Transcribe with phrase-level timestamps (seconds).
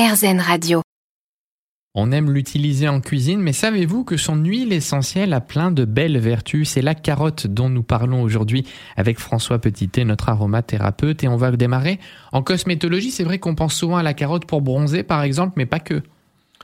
[0.00, 0.80] RZN Radio.
[1.94, 6.16] On aime l'utiliser en cuisine, mais savez-vous que son huile essentielle a plein de belles
[6.16, 6.70] vertus?
[6.70, 8.64] C'est la carotte dont nous parlons aujourd'hui
[8.96, 12.00] avec François Petitet, notre aromathérapeute, et on va démarrer
[12.32, 13.10] en cosmétologie.
[13.10, 16.02] C'est vrai qu'on pense souvent à la carotte pour bronzer, par exemple, mais pas que.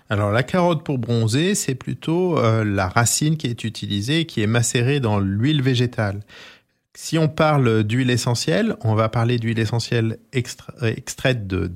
[0.09, 4.46] Alors la carotte pour bronzer, c'est plutôt euh, la racine qui est utilisée, qui est
[4.46, 6.21] macérée dans l'huile végétale.
[6.98, 11.70] Si on parle d'huile essentielle, on va parler d'huile essentielle extraite de,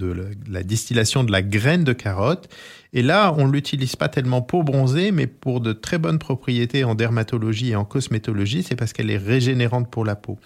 [0.48, 2.48] la distillation de la graine de carotte.
[2.92, 6.94] Et là, on l'utilise pas tellement pour bronzer, mais pour de très bonnes propriétés en
[6.94, 8.62] dermatologie et en cosmétologie.
[8.62, 10.38] C'est parce qu'elle est régénérante pour la peau.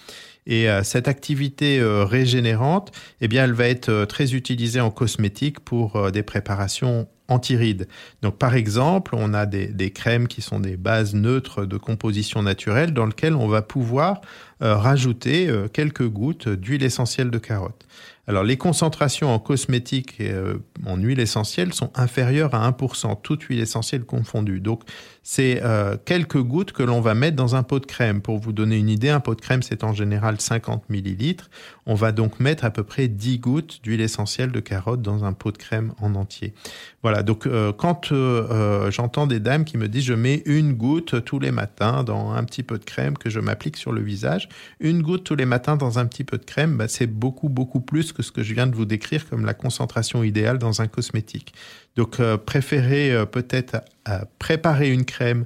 [0.46, 4.90] Et euh, cette activité euh, régénérante, eh bien, elle va être euh, très utilisée en
[4.90, 7.88] cosmétique pour des préparations antirides.
[8.20, 12.42] Donc, par exemple, on a des, des, crèmes qui sont des bases neutres de composition
[12.42, 14.20] naturelle dans lesquelles on va pouvoir
[14.60, 17.86] rajouter quelques gouttes d'huile essentielle de carotte.
[18.27, 20.33] Alors, les concentrations en cosmétique et
[20.87, 24.60] en huile essentielle sont inférieures à 1%, toute huile essentielle confondue.
[24.60, 24.83] Donc,
[25.27, 28.20] c'est euh, quelques gouttes que l'on va mettre dans un pot de crème.
[28.20, 31.48] Pour vous donner une idée, un pot de crème, c'est en général 50 millilitres.
[31.86, 35.33] On va donc mettre à peu près 10 gouttes d'huile essentielle de carotte dans un
[35.33, 36.53] pot de crème en entier.
[37.03, 41.25] Voilà, donc euh, quand euh, j'entends des dames qui me disent je mets une goutte
[41.25, 44.50] tous les matins dans un petit peu de crème que je m'applique sur le visage,
[44.78, 47.81] une goutte tous les matins dans un petit peu de crème, bah, c'est beaucoup, beaucoup
[47.81, 50.86] plus que ce que je viens de vous décrire comme la concentration idéale dans un
[50.86, 51.52] cosmétique.
[51.96, 53.82] Donc préférez peut-être
[54.38, 55.44] préparer une crème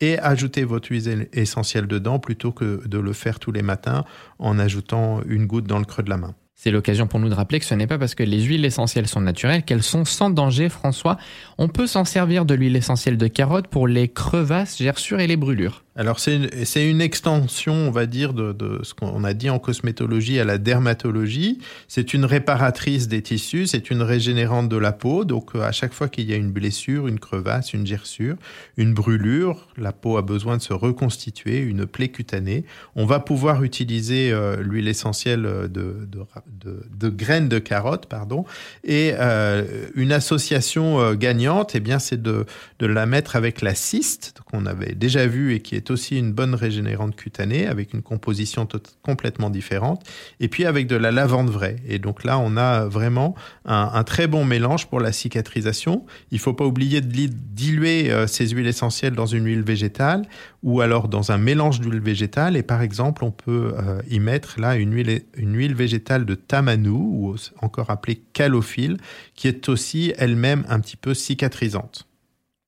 [0.00, 4.04] et ajouter votre huile essentielle dedans plutôt que de le faire tous les matins
[4.38, 6.34] en ajoutant une goutte dans le creux de la main.
[6.62, 9.08] C'est l'occasion pour nous de rappeler que ce n'est pas parce que les huiles essentielles
[9.08, 11.16] sont naturelles qu'elles sont sans danger, François.
[11.56, 15.38] On peut s'en servir de l'huile essentielle de carotte pour les crevasses, gerçures et les
[15.38, 15.84] brûlures.
[15.96, 20.44] Alors c'est une extension, on va dire, de, ce qu'on a dit en cosmétologie à
[20.44, 21.58] la dermatologie.
[21.88, 25.24] C'est une réparatrice des tissus, c'est une régénérante de la peau.
[25.24, 28.36] Donc euh, à chaque fois qu'il y a une blessure, une crevasse, une gerçure,
[28.76, 32.64] une brûlure, la peau a besoin de se reconstituer, une plaie cutanée.
[32.94, 38.44] On va pouvoir utiliser euh, l'huile essentielle de, de, graines de carotte, pardon,
[38.84, 42.46] et euh, une association gagnante, eh bien c'est de,
[42.80, 46.54] la mettre avec la cyste qu'on avait déjà vu et qui est aussi une bonne
[46.54, 48.66] régénérante cutanée avec une composition
[49.02, 50.02] complètement différente,
[50.40, 51.76] et puis avec de la lavande vraie.
[51.86, 53.34] Et donc là, on a vraiment
[53.64, 56.04] un, très bon mélange pour la cicatrisation.
[56.30, 60.22] Il faut pas oublier de diluer euh, ces huiles essentielles dans une huile végétale
[60.62, 62.56] ou alors dans un mélange d'huile végétale.
[62.56, 66.34] Et par exemple, on peut euh, y mettre là une huile, une huile végétale de
[66.34, 68.98] tamanou, ou encore appelée calophylle,
[69.34, 72.06] qui est aussi elle-même un petit peu cicatrisante.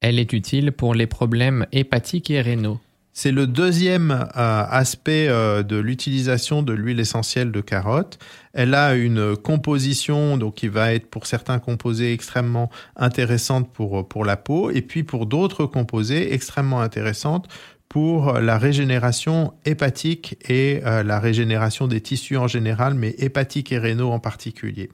[0.00, 2.80] Elle est utile pour les problèmes hépatiques et rénaux.
[3.14, 8.18] C'est le deuxième euh, aspect euh, de l'utilisation de l'huile essentielle de carotte.
[8.54, 14.24] Elle a une composition donc qui va être pour certains composés extrêmement intéressante pour pour
[14.24, 17.48] la peau et puis pour d'autres composés extrêmement intéressantes
[17.92, 23.76] pour la régénération hépatique et euh, la régénération des tissus en général, mais hépatique et
[23.76, 24.88] rénaux en particulier.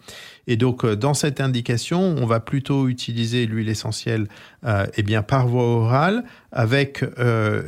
[0.48, 4.26] Et donc, euh, dans cette indication, on va plutôt utiliser l'huile essentielle
[4.64, 7.62] euh, eh bien, par voie orale avec euh,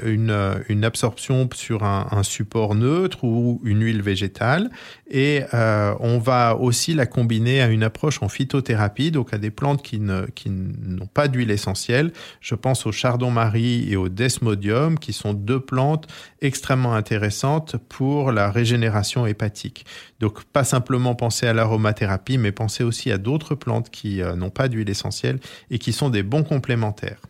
[0.68, 4.70] une, absorption sur un, support neutre ou une huile végétale.
[5.08, 9.50] Et euh, on va aussi la combiner à une approche en phytothérapie, donc à des
[9.50, 10.50] plantes qui n'ont qui
[11.14, 12.12] pas d'huile essentielle.
[12.40, 16.06] Je pense au chardon-marie et au desmodium, qui deux plantes
[16.40, 19.86] extrêmement intéressantes pour la régénération hépatique.
[20.20, 24.50] Donc, pas simplement penser à l'aromathérapie, mais penser aussi à d'autres plantes qui euh, n'ont
[24.50, 25.38] pas d'huile essentielle
[25.70, 27.20] et qui sont des bons complémentaires.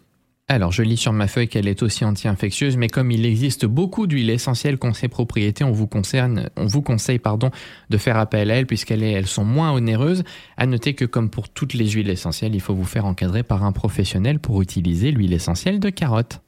[0.51, 4.09] Alors, je lis sur ma feuille qu'elle est aussi anti-infectieuse, mais comme il existe beaucoup
[4.09, 7.53] d'huiles essentielles qui ont ces propriétés, on vous, conseille pardon,
[7.89, 10.25] de faire appel à elles puisqu'elles elles sont moins onéreuses.
[10.57, 13.63] À noter que comme pour toutes les huiles essentielles, il faut vous faire encadrer par
[13.63, 16.41] un professionnel pour utiliser l'huile essentielle de carotte.